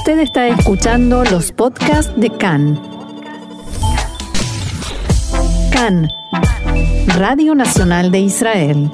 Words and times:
Usted 0.00 0.20
está 0.20 0.48
escuchando 0.48 1.24
los 1.24 1.52
podcasts 1.52 2.10
de 2.18 2.30
CAN. 2.30 2.80
CAN, 5.70 6.08
Radio 7.18 7.54
Nacional 7.54 8.10
de 8.10 8.20
Israel. 8.20 8.90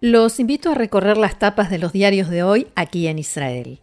Los 0.00 0.40
invito 0.40 0.72
a 0.72 0.74
recorrer 0.74 1.16
las 1.16 1.38
tapas 1.38 1.70
de 1.70 1.78
los 1.78 1.92
diarios 1.92 2.28
de 2.28 2.42
hoy 2.42 2.66
aquí 2.74 3.06
en 3.06 3.20
Israel. 3.20 3.78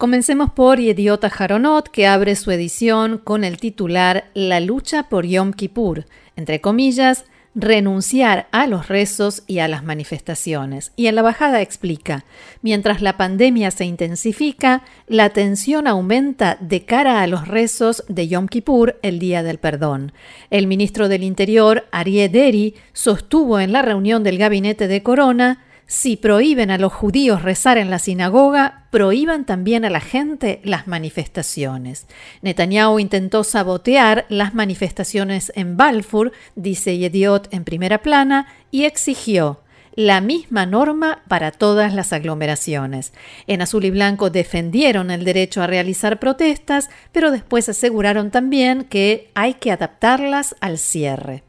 Comencemos 0.00 0.50
por 0.50 0.80
Yediot 0.80 1.22
Haronot, 1.24 1.88
que 1.88 2.06
abre 2.06 2.34
su 2.34 2.50
edición 2.50 3.18
con 3.18 3.44
el 3.44 3.58
titular 3.58 4.30
La 4.32 4.58
lucha 4.58 5.10
por 5.10 5.26
Yom 5.26 5.52
Kippur, 5.52 6.06
entre 6.36 6.62
comillas, 6.62 7.26
renunciar 7.54 8.48
a 8.50 8.66
los 8.66 8.88
rezos 8.88 9.42
y 9.46 9.58
a 9.58 9.68
las 9.68 9.84
manifestaciones. 9.84 10.92
Y 10.96 11.08
en 11.08 11.16
la 11.16 11.20
bajada 11.20 11.60
explica, 11.60 12.24
mientras 12.62 13.02
la 13.02 13.18
pandemia 13.18 13.70
se 13.70 13.84
intensifica, 13.84 14.84
la 15.06 15.28
tensión 15.34 15.86
aumenta 15.86 16.56
de 16.62 16.86
cara 16.86 17.20
a 17.20 17.26
los 17.26 17.46
rezos 17.46 18.02
de 18.08 18.26
Yom 18.26 18.48
Kippur, 18.48 18.98
el 19.02 19.18
Día 19.18 19.42
del 19.42 19.58
Perdón. 19.58 20.12
El 20.48 20.66
ministro 20.66 21.10
del 21.10 21.24
Interior, 21.24 21.84
Arié 21.92 22.30
Deri, 22.30 22.74
sostuvo 22.94 23.60
en 23.60 23.72
la 23.72 23.82
reunión 23.82 24.24
del 24.24 24.38
gabinete 24.38 24.88
de 24.88 25.02
Corona 25.02 25.66
si 25.90 26.16
prohíben 26.16 26.70
a 26.70 26.78
los 26.78 26.92
judíos 26.92 27.42
rezar 27.42 27.76
en 27.76 27.90
la 27.90 27.98
sinagoga, 27.98 28.84
prohíban 28.92 29.44
también 29.44 29.84
a 29.84 29.90
la 29.90 29.98
gente 29.98 30.60
las 30.62 30.86
manifestaciones. 30.86 32.06
Netanyahu 32.42 33.00
intentó 33.00 33.42
sabotear 33.42 34.24
las 34.28 34.54
manifestaciones 34.54 35.50
en 35.56 35.76
Balfour, 35.76 36.30
dice 36.54 36.96
Yediot 36.96 37.52
en 37.52 37.64
primera 37.64 38.02
plana, 38.02 38.46
y 38.70 38.84
exigió 38.84 39.62
la 39.96 40.20
misma 40.20 40.64
norma 40.64 41.24
para 41.26 41.50
todas 41.50 41.92
las 41.92 42.12
aglomeraciones. 42.12 43.12
En 43.48 43.60
azul 43.60 43.84
y 43.84 43.90
blanco 43.90 44.30
defendieron 44.30 45.10
el 45.10 45.24
derecho 45.24 45.60
a 45.60 45.66
realizar 45.66 46.20
protestas, 46.20 46.88
pero 47.10 47.32
después 47.32 47.68
aseguraron 47.68 48.30
también 48.30 48.84
que 48.84 49.32
hay 49.34 49.54
que 49.54 49.72
adaptarlas 49.72 50.54
al 50.60 50.78
cierre. 50.78 51.42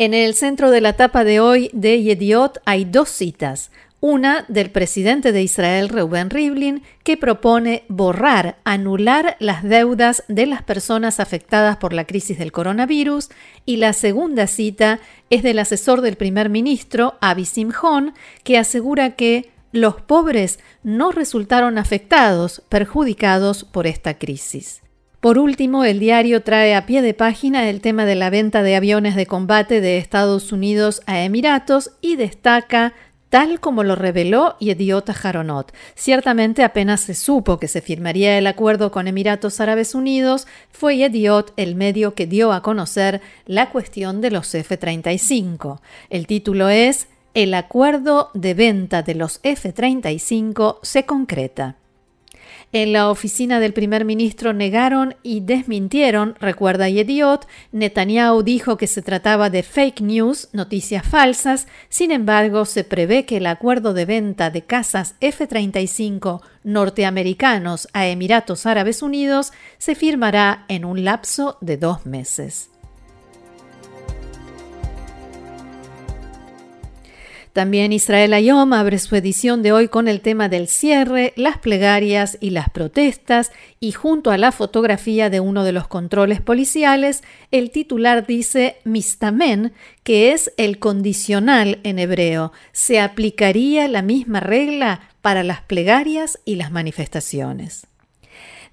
En 0.00 0.14
el 0.14 0.32
centro 0.32 0.70
de 0.70 0.80
la 0.80 0.94
tapa 0.94 1.24
de 1.24 1.40
hoy 1.40 1.68
de 1.74 2.02
Yediot 2.02 2.62
hay 2.64 2.86
dos 2.86 3.10
citas. 3.10 3.70
Una 4.00 4.46
del 4.48 4.70
presidente 4.70 5.30
de 5.30 5.42
Israel, 5.42 5.90
Reuben 5.90 6.30
Rivlin, 6.30 6.82
que 7.04 7.18
propone 7.18 7.84
borrar, 7.88 8.56
anular 8.64 9.36
las 9.40 9.62
deudas 9.62 10.24
de 10.26 10.46
las 10.46 10.62
personas 10.62 11.20
afectadas 11.20 11.76
por 11.76 11.92
la 11.92 12.06
crisis 12.06 12.38
del 12.38 12.50
coronavirus, 12.50 13.28
y 13.66 13.76
la 13.76 13.92
segunda 13.92 14.46
cita 14.46 15.00
es 15.28 15.42
del 15.42 15.58
asesor 15.58 16.00
del 16.00 16.16
primer 16.16 16.48
ministro, 16.48 17.18
Avi 17.20 17.44
Simhon, 17.44 18.14
que 18.42 18.56
asegura 18.56 19.16
que 19.16 19.50
los 19.70 20.00
pobres 20.00 20.60
no 20.82 21.12
resultaron 21.12 21.76
afectados, 21.76 22.62
perjudicados 22.70 23.64
por 23.64 23.86
esta 23.86 24.16
crisis. 24.16 24.80
Por 25.20 25.36
último, 25.36 25.84
el 25.84 26.00
diario 26.00 26.42
trae 26.42 26.74
a 26.74 26.86
pie 26.86 27.02
de 27.02 27.12
página 27.12 27.68
el 27.68 27.82
tema 27.82 28.06
de 28.06 28.14
la 28.14 28.30
venta 28.30 28.62
de 28.62 28.74
aviones 28.74 29.16
de 29.16 29.26
combate 29.26 29.82
de 29.82 29.98
Estados 29.98 30.50
Unidos 30.50 31.02
a 31.04 31.22
Emiratos 31.22 31.90
y 32.00 32.16
destaca 32.16 32.94
tal 33.28 33.60
como 33.60 33.84
lo 33.84 33.96
reveló 33.96 34.56
Yediot 34.60 35.10
Haronot. 35.10 35.74
Ciertamente 35.94 36.64
apenas 36.64 37.02
se 37.02 37.14
supo 37.14 37.58
que 37.58 37.68
se 37.68 37.82
firmaría 37.82 38.38
el 38.38 38.46
acuerdo 38.46 38.90
con 38.90 39.08
Emiratos 39.08 39.60
Árabes 39.60 39.94
Unidos, 39.94 40.46
fue 40.72 40.96
Yediot 40.96 41.52
el 41.58 41.74
medio 41.74 42.14
que 42.14 42.26
dio 42.26 42.50
a 42.54 42.62
conocer 42.62 43.20
la 43.44 43.68
cuestión 43.68 44.22
de 44.22 44.30
los 44.30 44.54
F-35. 44.54 45.80
El 46.08 46.26
título 46.26 46.70
es 46.70 47.08
El 47.34 47.52
acuerdo 47.52 48.30
de 48.32 48.54
venta 48.54 49.02
de 49.02 49.14
los 49.14 49.40
F-35 49.42 50.78
se 50.82 51.04
concreta. 51.04 51.76
En 52.72 52.92
la 52.92 53.10
oficina 53.10 53.60
del 53.60 53.72
primer 53.72 54.04
ministro 54.04 54.52
negaron 54.52 55.16
y 55.22 55.40
desmintieron, 55.40 56.36
recuerda 56.40 56.88
Yediot, 56.88 57.46
Netanyahu 57.72 58.42
dijo 58.42 58.76
que 58.76 58.86
se 58.86 59.02
trataba 59.02 59.50
de 59.50 59.62
fake 59.62 60.00
news, 60.00 60.48
noticias 60.52 61.06
falsas, 61.06 61.66
sin 61.88 62.10
embargo 62.10 62.64
se 62.64 62.84
prevé 62.84 63.26
que 63.26 63.38
el 63.38 63.46
acuerdo 63.46 63.92
de 63.92 64.04
venta 64.04 64.50
de 64.50 64.62
casas 64.62 65.14
F-35 65.20 66.40
norteamericanos 66.62 67.88
a 67.92 68.06
Emiratos 68.06 68.66
Árabes 68.66 69.02
Unidos 69.02 69.52
se 69.78 69.94
firmará 69.94 70.64
en 70.68 70.84
un 70.84 71.04
lapso 71.04 71.58
de 71.60 71.76
dos 71.76 72.06
meses. 72.06 72.69
También 77.52 77.92
Israel 77.92 78.32
Ayom 78.32 78.72
abre 78.72 78.98
su 79.00 79.16
edición 79.16 79.62
de 79.62 79.72
hoy 79.72 79.88
con 79.88 80.06
el 80.06 80.20
tema 80.20 80.48
del 80.48 80.68
cierre, 80.68 81.32
las 81.36 81.58
plegarias 81.58 82.38
y 82.40 82.50
las 82.50 82.70
protestas, 82.70 83.50
y 83.80 83.90
junto 83.90 84.30
a 84.30 84.38
la 84.38 84.52
fotografía 84.52 85.30
de 85.30 85.40
uno 85.40 85.64
de 85.64 85.72
los 85.72 85.88
controles 85.88 86.40
policiales, 86.40 87.24
el 87.50 87.72
titular 87.72 88.24
dice 88.24 88.76
Mistamen, 88.84 89.72
que 90.04 90.30
es 90.32 90.52
el 90.58 90.78
condicional 90.78 91.80
en 91.82 91.98
hebreo. 91.98 92.52
¿Se 92.70 93.00
aplicaría 93.00 93.88
la 93.88 94.02
misma 94.02 94.38
regla 94.38 95.00
para 95.20 95.42
las 95.42 95.60
plegarias 95.62 96.38
y 96.44 96.54
las 96.54 96.70
manifestaciones? 96.70 97.88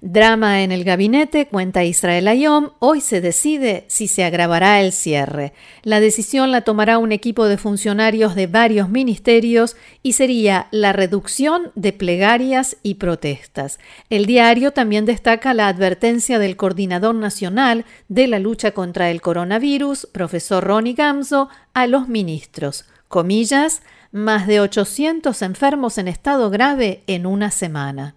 Drama 0.00 0.62
en 0.62 0.70
el 0.70 0.84
gabinete, 0.84 1.48
cuenta 1.48 1.82
Israel 1.82 2.28
Ayom, 2.28 2.70
hoy 2.78 3.00
se 3.00 3.20
decide 3.20 3.84
si 3.88 4.06
se 4.06 4.22
agravará 4.22 4.80
el 4.80 4.92
cierre. 4.92 5.52
La 5.82 5.98
decisión 5.98 6.52
la 6.52 6.60
tomará 6.60 6.98
un 6.98 7.10
equipo 7.10 7.46
de 7.46 7.58
funcionarios 7.58 8.36
de 8.36 8.46
varios 8.46 8.88
ministerios 8.90 9.76
y 10.04 10.12
sería 10.12 10.68
la 10.70 10.92
reducción 10.92 11.72
de 11.74 11.92
plegarias 11.92 12.76
y 12.84 12.94
protestas. 12.94 13.80
El 14.08 14.26
diario 14.26 14.70
también 14.70 15.04
destaca 15.04 15.52
la 15.52 15.66
advertencia 15.66 16.38
del 16.38 16.56
coordinador 16.56 17.16
nacional 17.16 17.84
de 18.08 18.28
la 18.28 18.38
lucha 18.38 18.70
contra 18.70 19.10
el 19.10 19.20
coronavirus, 19.20 20.06
profesor 20.12 20.62
Ronnie 20.62 20.94
Gamzo, 20.94 21.48
a 21.74 21.88
los 21.88 22.06
ministros. 22.06 22.84
Comillas, 23.08 23.82
más 24.12 24.46
de 24.46 24.60
800 24.60 25.42
enfermos 25.42 25.98
en 25.98 26.06
estado 26.06 26.50
grave 26.50 27.02
en 27.08 27.26
una 27.26 27.50
semana. 27.50 28.14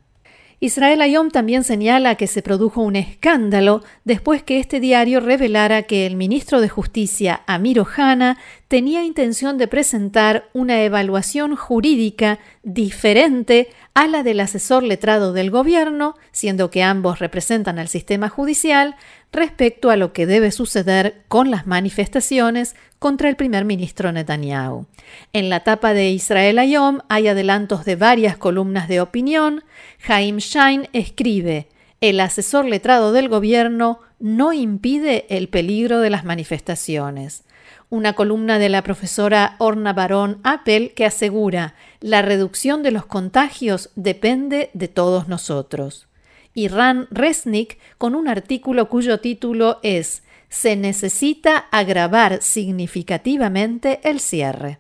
Israel 0.64 1.02
Ayom 1.02 1.32
también 1.32 1.64
señala 1.64 2.14
que 2.14 2.28
se 2.28 2.44
produjo 2.44 2.84
un 2.84 2.96
escándalo 2.96 3.84
después 4.04 4.44
que 4.44 4.60
este 4.60 4.80
diario 4.80 5.20
revelara 5.20 5.82
que 5.82 6.06
el 6.06 6.16
ministro 6.16 6.62
de 6.62 6.70
Justicia, 6.70 7.42
Amir 7.48 7.80
Ohana, 7.80 8.38
tenía 8.72 9.04
intención 9.04 9.58
de 9.58 9.68
presentar 9.68 10.48
una 10.54 10.82
evaluación 10.82 11.58
jurídica 11.58 12.40
diferente 12.64 13.68
a 13.94 14.08
la 14.08 14.24
del 14.24 14.40
asesor 14.40 14.84
letrado 14.84 15.34
del 15.34 15.52
gobierno, 15.52 16.16
siendo 16.32 16.72
que 16.72 16.82
ambos 16.82 17.20
representan 17.20 17.80
al 17.80 17.90
sistema 17.90 18.30
judicial, 18.30 18.96
respecto 19.34 19.90
a 19.90 19.98
lo 19.98 20.14
que 20.14 20.26
debe 20.26 20.52
suceder 20.52 21.24
con 21.28 21.52
las 21.52 21.68
manifestaciones 21.68 22.78
contra 22.98 23.28
el 23.28 23.36
primer 23.36 23.66
ministro 23.66 24.14
Netanyahu. 24.14 24.86
En 25.34 25.50
la 25.50 25.66
tapa 25.66 25.94
de 25.94 26.10
Israel 26.12 26.58
Ayom 26.58 27.00
hay 27.10 27.28
adelantos 27.28 27.84
de 27.84 27.98
varias 27.98 28.38
columnas 28.38 28.88
de 28.88 29.02
opinión. 29.02 29.66
Jaim 30.00 30.38
Shain 30.38 30.88
escribe: 30.94 31.68
El 32.00 32.22
asesor 32.22 32.64
letrado 32.64 33.12
del 33.12 33.28
gobierno 33.28 34.00
no 34.22 34.54
impide 34.54 35.26
el 35.28 35.50
peligro 35.50 36.00
de 36.00 36.10
las 36.10 36.24
manifestaciones. 36.24 37.44
Una 37.92 38.14
columna 38.14 38.58
de 38.58 38.70
la 38.70 38.82
profesora 38.82 39.56
Orna 39.60 39.94
Barón 39.94 40.40
Appel 40.44 40.94
que 40.96 41.06
asegura 41.06 41.76
la 42.00 42.24
reducción 42.24 42.82
de 42.82 42.90
los 42.90 43.06
contagios 43.06 43.92
depende 43.96 44.72
de 44.74 44.88
todos 44.88 45.28
nosotros 45.28 46.08
y 46.54 46.68
Ran 46.68 47.08
Resnick 47.12 47.78
con 47.98 48.16
un 48.16 48.28
artículo 48.28 48.90
cuyo 48.90 49.20
título 49.20 49.80
es 49.84 50.24
Se 50.50 50.76
necesita 50.76 51.58
agravar 51.72 52.42
significativamente 52.42 54.00
el 54.04 54.20
cierre. 54.20 54.80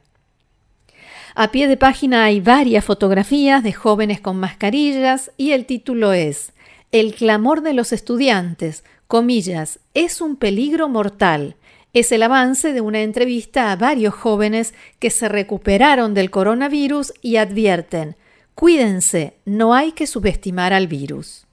A 1.34 1.52
pie 1.52 1.68
de 1.68 1.78
página 1.78 2.26
hay 2.26 2.42
varias 2.42 2.84
fotografías 2.84 3.64
de 3.64 3.72
jóvenes 3.72 4.20
con 4.20 4.38
mascarillas 4.38 5.32
y 5.38 5.52
el 5.52 5.66
título 5.66 6.12
es 6.12 6.52
El 6.92 7.16
clamor 7.16 7.62
de 7.62 7.74
los 7.74 7.94
estudiantes, 7.94 8.84
comillas, 9.08 9.80
es 9.94 10.20
un 10.20 10.36
peligro 10.36 10.90
mortal. 10.90 11.56
Es 11.94 12.14
el 12.14 12.24
avance 12.24 12.72
de 12.72 12.80
una 12.80 13.02
entrevista 13.02 13.72
a 13.72 13.76
varios 13.76 14.14
jóvenes 14.14 14.74
que 15.00 15.10
se 15.10 15.28
recuperaron 15.28 16.14
del 16.14 16.32
coronavirus 16.32 17.14
y 17.22 17.36
advierten, 17.36 18.16
cuídense, 18.56 19.34
no 19.44 19.74
hay 19.74 19.92
que 19.92 20.08
subestimar 20.08 20.72
al 20.72 20.88
virus. 20.88 21.46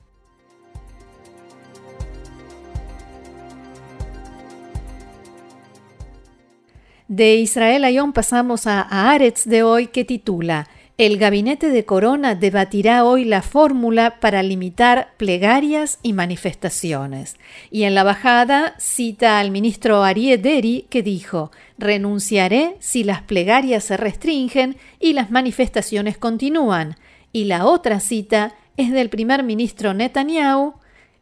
De 7.08 7.36
Israel 7.36 7.82
Ayón 7.84 8.12
pasamos 8.12 8.68
a 8.68 8.82
Aretz 9.10 9.44
de 9.44 9.64
hoy 9.64 9.88
que 9.88 10.04
titula 10.04 10.68
El 10.98 11.16
gabinete 11.16 11.68
de 11.68 11.84
Corona 11.84 12.34
debatirá 12.34 13.04
hoy 13.04 13.24
la 13.24 13.40
fórmula 13.42 14.18
para 14.18 14.42
limitar 14.42 15.12
plegarias 15.16 16.00
y 16.02 16.12
manifestaciones. 16.12 17.36
Y 17.70 17.84
en 17.84 17.94
la 17.94 18.02
bajada 18.02 18.74
cita 18.78 19.38
al 19.38 19.52
ministro 19.52 20.02
Arié 20.02 20.38
Deri 20.38 20.86
que 20.90 21.04
dijo: 21.04 21.52
Renunciaré 21.78 22.74
si 22.80 23.04
las 23.04 23.22
plegarias 23.22 23.84
se 23.84 23.96
restringen 23.96 24.76
y 24.98 25.12
las 25.12 25.30
manifestaciones 25.30 26.18
continúan. 26.18 26.96
Y 27.30 27.44
la 27.44 27.66
otra 27.66 28.00
cita 28.00 28.56
es 28.76 28.90
del 28.90 29.08
primer 29.08 29.44
ministro 29.44 29.94
Netanyahu: 29.94 30.74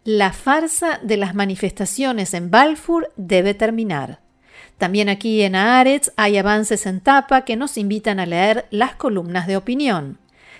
La 0.04 0.32
farsa 0.32 1.00
de 1.02 1.18
las 1.18 1.34
manifestaciones 1.34 2.32
en 2.32 2.50
Balfour 2.50 3.12
debe 3.16 3.52
terminar. 3.52 4.20
También 4.78 5.08
aquí 5.08 5.42
en 5.42 5.54
Aarets 5.54 6.12
hay 6.16 6.36
avances 6.36 6.86
en 6.86 7.00
tapa 7.00 7.44
que 7.44 7.56
nos 7.56 7.78
invitan 7.78 8.20
a 8.20 8.26
leer 8.26 8.66
las 8.70 8.94
columnas 8.94 9.46
de 9.46 9.56
opinión. 9.56 10.18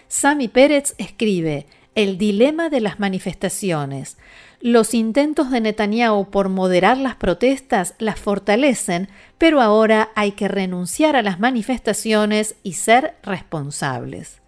Sami 0.09 0.49
Pérez 0.49 0.95
escribe 0.99 1.67
El 1.95 2.17
dilema 2.17 2.71
de 2.71 2.81
las 2.81 2.99
manifestaciones. 2.99 4.17
Los 4.61 4.95
intentos 4.95 5.51
de 5.51 5.61
Netanyahu 5.61 6.31
por 6.31 6.49
moderar 6.49 6.97
las 6.97 7.17
protestas 7.17 7.95
las 7.99 8.19
fortalecen, 8.19 9.09
pero 9.37 9.61
ahora 9.61 10.11
hay 10.15 10.33
que 10.33 10.49
renunciar 10.49 11.15
a 11.15 11.23
las 11.23 11.39
manifestaciones 11.39 12.57
y 12.63 12.73
ser 12.73 13.17
responsables 13.23 14.41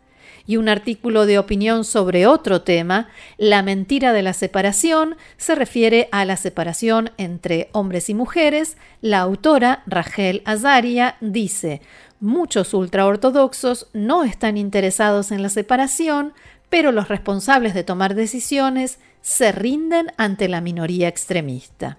y 0.49 0.57
un 0.57 0.71
artículo 0.71 1.27
de 1.27 1.39
opinión 1.39 1.85
sobre 1.85 2.27
otro 2.27 2.63
tema, 2.63 3.09
La 3.37 3.63
mentira 3.63 4.15
de 4.15 4.23
la 4.23 4.33
separación, 4.33 5.17
se 5.37 5.55
refiere 5.55 6.09
a 6.11 6.25
la 6.25 6.39
separación 6.39 7.11
entre 7.19 7.69
hombres 7.73 8.09
y 8.09 8.15
mujeres. 8.15 8.79
La 9.03 9.21
autora, 9.21 9.83
Rachel 9.87 10.41
Azaria, 10.47 11.17
dice, 11.21 11.83
muchos 12.19 12.73
ultraortodoxos 12.73 13.89
no 13.93 14.25
están 14.25 14.57
interesados 14.57 15.33
en 15.33 15.43
la 15.43 15.51
separación, 15.51 16.33
pero 16.71 16.93
los 16.93 17.09
responsables 17.09 17.75
de 17.75 17.85
tomar 17.85 18.15
decisiones 18.15 19.01
se 19.21 19.53
rinden 19.53 20.13
ante 20.17 20.49
la 20.49 20.63
minoría 20.63 21.09
extremista. 21.09 21.99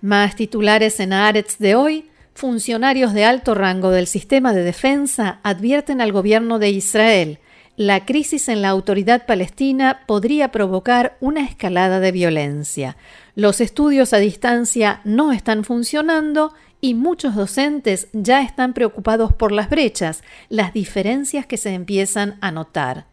Más 0.00 0.34
titulares 0.34 0.98
en 0.98 1.12
Aretz 1.12 1.58
de 1.58 1.76
hoy. 1.76 2.10
Funcionarios 2.38 3.14
de 3.14 3.24
alto 3.24 3.56
rango 3.56 3.90
del 3.90 4.06
sistema 4.06 4.52
de 4.52 4.62
defensa 4.62 5.40
advierten 5.42 6.00
al 6.00 6.12
gobierno 6.12 6.60
de 6.60 6.70
Israel 6.70 7.40
la 7.76 8.06
crisis 8.06 8.48
en 8.48 8.62
la 8.62 8.68
autoridad 8.68 9.26
palestina 9.26 10.02
podría 10.06 10.52
provocar 10.52 11.16
una 11.18 11.44
escalada 11.44 11.98
de 11.98 12.12
violencia. 12.12 12.96
Los 13.34 13.60
estudios 13.60 14.12
a 14.12 14.18
distancia 14.18 15.00
no 15.02 15.32
están 15.32 15.64
funcionando 15.64 16.54
y 16.80 16.94
muchos 16.94 17.34
docentes 17.34 18.06
ya 18.12 18.42
están 18.42 18.72
preocupados 18.72 19.32
por 19.32 19.50
las 19.50 19.68
brechas, 19.68 20.22
las 20.48 20.72
diferencias 20.72 21.44
que 21.44 21.56
se 21.56 21.74
empiezan 21.74 22.38
a 22.40 22.52
notar. 22.52 23.06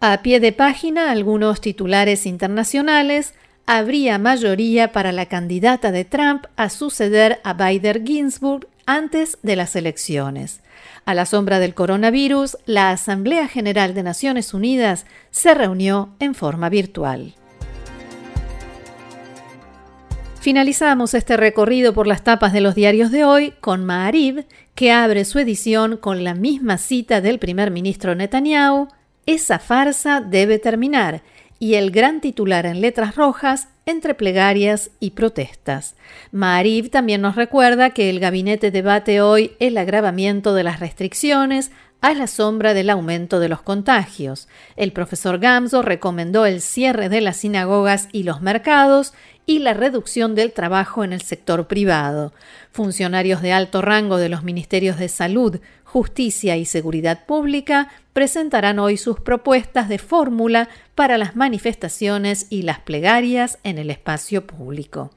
A 0.00 0.20
pie 0.20 0.38
de 0.38 0.52
página, 0.52 1.10
algunos 1.10 1.62
titulares 1.62 2.26
internacionales 2.26 3.32
habría 3.66 4.18
mayoría 4.18 4.92
para 4.92 5.12
la 5.12 5.26
candidata 5.26 5.92
de 5.92 6.04
Trump 6.04 6.46
a 6.56 6.70
suceder 6.70 7.40
a 7.44 7.54
Biden 7.54 8.06
Ginsburg 8.06 8.68
antes 8.86 9.38
de 9.42 9.56
las 9.56 9.76
elecciones. 9.76 10.60
A 11.04 11.14
la 11.14 11.26
sombra 11.26 11.58
del 11.58 11.74
coronavirus, 11.74 12.58
la 12.66 12.90
Asamblea 12.90 13.48
General 13.48 13.94
de 13.94 14.02
Naciones 14.02 14.54
Unidas 14.54 15.06
se 15.30 15.54
reunió 15.54 16.10
en 16.18 16.34
forma 16.34 16.68
virtual. 16.68 17.34
Finalizamos 20.40 21.12
este 21.12 21.36
recorrido 21.36 21.92
por 21.92 22.06
las 22.06 22.24
tapas 22.24 22.52
de 22.52 22.62
los 22.62 22.74
diarios 22.74 23.10
de 23.10 23.24
hoy 23.24 23.52
con 23.60 23.84
Maarib, 23.84 24.46
que 24.74 24.90
abre 24.90 25.26
su 25.26 25.38
edición 25.38 25.98
con 25.98 26.24
la 26.24 26.34
misma 26.34 26.78
cita 26.78 27.20
del 27.20 27.38
primer 27.38 27.70
ministro 27.70 28.14
Netanyahu, 28.14 28.88
esa 29.26 29.58
farsa 29.58 30.20
debe 30.20 30.58
terminar 30.58 31.22
y 31.60 31.74
el 31.74 31.92
gran 31.92 32.20
titular 32.20 32.66
en 32.66 32.80
letras 32.80 33.14
rojas 33.14 33.68
entre 33.86 34.14
plegarias 34.14 34.90
y 34.98 35.10
protestas. 35.10 35.94
Marib 36.32 36.90
también 36.90 37.20
nos 37.20 37.36
recuerda 37.36 37.90
que 37.90 38.08
el 38.08 38.18
gabinete 38.18 38.70
debate 38.70 39.20
hoy 39.20 39.52
el 39.60 39.76
agravamiento 39.76 40.54
de 40.54 40.64
las 40.64 40.80
restricciones 40.80 41.70
a 42.00 42.14
la 42.14 42.26
sombra 42.26 42.74
del 42.74 42.90
aumento 42.90 43.40
de 43.40 43.48
los 43.48 43.62
contagios. 43.62 44.48
El 44.76 44.92
profesor 44.92 45.38
Gamzo 45.38 45.82
recomendó 45.82 46.46
el 46.46 46.60
cierre 46.60 47.08
de 47.08 47.20
las 47.20 47.38
sinagogas 47.38 48.08
y 48.12 48.22
los 48.22 48.40
mercados 48.40 49.12
y 49.46 49.58
la 49.58 49.74
reducción 49.74 50.34
del 50.34 50.52
trabajo 50.52 51.04
en 51.04 51.12
el 51.12 51.22
sector 51.22 51.66
privado. 51.66 52.32
Funcionarios 52.72 53.42
de 53.42 53.52
alto 53.52 53.82
rango 53.82 54.16
de 54.16 54.28
los 54.28 54.44
ministerios 54.44 54.98
de 54.98 55.08
Salud, 55.08 55.60
Justicia 55.84 56.56
y 56.56 56.64
Seguridad 56.64 57.26
Pública 57.26 57.88
presentarán 58.12 58.78
hoy 58.78 58.96
sus 58.96 59.18
propuestas 59.20 59.88
de 59.88 59.98
fórmula 59.98 60.68
para 60.94 61.18
las 61.18 61.36
manifestaciones 61.36 62.46
y 62.48 62.62
las 62.62 62.78
plegarias 62.78 63.58
en 63.64 63.78
el 63.78 63.90
espacio 63.90 64.46
público. 64.46 65.10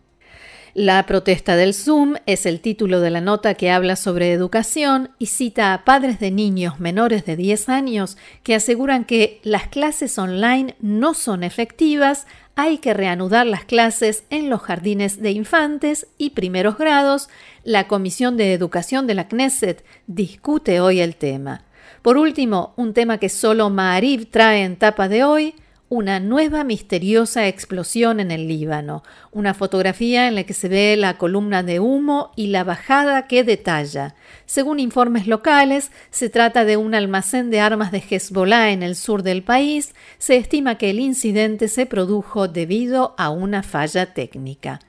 La 0.76 1.06
protesta 1.06 1.56
del 1.56 1.76
Zoom 1.76 2.16
es 2.26 2.48
el 2.48 2.60
título 2.60 3.00
de 3.00 3.12
la 3.12 3.22
nota 3.22 3.54
que 3.54 3.70
habla 3.70 3.96
sobre 3.96 4.32
educación 4.32 5.12
y 5.20 5.28
cita 5.28 5.72
a 5.72 5.86
padres 5.86 6.20
de 6.20 6.32
niños 6.32 6.80
menores 6.80 7.26
de 7.26 7.36
10 7.36 7.70
años 7.70 8.18
que 8.42 8.56
aseguran 8.56 9.06
que 9.06 9.40
las 9.44 9.68
clases 9.68 10.18
online 10.18 10.76
no 10.82 11.14
son 11.14 11.44
efectivas, 11.44 12.26
hay 12.56 12.80
que 12.80 12.96
reanudar 12.96 13.46
las 13.46 13.66
clases 13.66 14.24
en 14.32 14.50
los 14.50 14.62
jardines 14.64 15.22
de 15.22 15.30
infantes 15.30 16.08
y 16.18 16.32
primeros 16.32 16.76
grados. 16.80 17.30
La 17.64 17.88
Comisión 17.88 18.36
de 18.36 18.54
Educación 18.54 19.06
de 19.06 19.14
la 19.14 19.28
Knesset 19.28 19.86
discute 20.08 20.80
hoy 20.80 21.02
el 21.02 21.16
tema. 21.16 21.66
Por 22.02 22.18
último, 22.18 22.74
un 22.78 22.96
tema 22.96 23.20
que 23.20 23.30
solo 23.30 23.70
Maariv 23.70 24.32
trae 24.32 24.64
en 24.64 24.78
tapa 24.78 25.08
de 25.08 25.24
hoy, 25.24 25.54
una 25.94 26.20
nueva 26.20 26.64
misteriosa 26.64 27.48
explosión 27.48 28.20
en 28.20 28.32
el 28.32 28.48
Líbano, 28.48 29.04
una 29.32 29.54
fotografía 29.54 30.28
en 30.28 30.34
la 30.34 30.44
que 30.44 30.56
se 30.56 30.68
ve 30.68 30.96
la 30.98 31.20
columna 31.20 31.62
de 31.62 31.80
humo 31.80 32.32
y 32.36 32.48
la 32.48 32.64
bajada 32.64 33.28
que 33.28 33.44
detalla. 33.44 34.16
Según 34.48 34.80
informes 34.80 35.28
locales, 35.28 35.92
se 36.10 36.30
trata 36.30 36.66
de 36.66 36.78
un 36.78 36.96
almacén 36.96 37.52
de 37.52 37.60
armas 37.60 37.92
de 37.92 38.04
Hezbollah 38.10 38.72
en 38.72 38.82
el 38.82 38.96
sur 38.96 39.22
del 39.22 39.44
país. 39.44 39.94
Se 40.18 40.36
estima 40.36 40.80
que 40.80 40.90
el 40.90 41.00
incidente 41.00 41.68
se 41.68 41.86
produjo 41.86 42.48
debido 42.48 43.14
a 43.20 43.30
una 43.30 43.62
falla 43.62 44.16
técnica. 44.16 44.80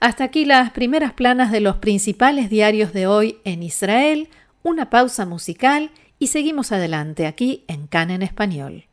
Hasta 0.00 0.24
aquí 0.24 0.44
las 0.44 0.72
primeras 0.72 1.12
planas 1.12 1.52
de 1.52 1.60
los 1.60 1.76
principales 1.76 2.50
diarios 2.50 2.92
de 2.92 3.06
hoy 3.06 3.38
en 3.44 3.62
Israel, 3.62 4.28
una 4.64 4.90
pausa 4.90 5.24
musical 5.24 5.92
y 6.18 6.26
seguimos 6.26 6.72
adelante 6.72 7.28
aquí 7.28 7.64
en 7.68 7.86
CAN 7.86 8.10
en 8.10 8.22
español. 8.22 8.87